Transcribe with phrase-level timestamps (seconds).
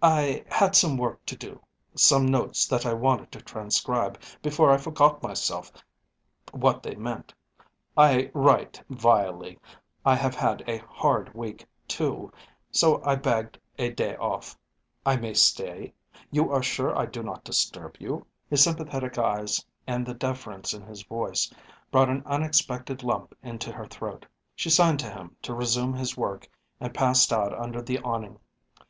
[0.00, 1.60] "I had some work to do
[1.94, 5.70] some notes that I wanted to transcribe before I forgot myself
[6.52, 7.34] what they meant;
[7.94, 9.58] I write vilely.
[10.06, 12.32] I have had a hard week, too,
[12.70, 14.56] so I begged a day off.
[15.04, 15.92] I may stay?
[16.30, 20.80] You are sure I do not disturb you?" His sympathetic eyes and the deference in
[20.80, 21.52] his voice
[21.92, 24.24] brought an unexpected lump into her throat.
[24.56, 26.48] She signed to him to resume his work
[26.80, 28.38] and passed out under the awning.